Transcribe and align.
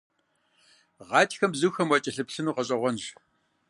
Гъатхэм 1.07 1.51
бзухэм 1.53 1.89
уакӀэлъыплъыну 1.89 2.55
гъэщӀэгъуэнщ. 2.55 3.05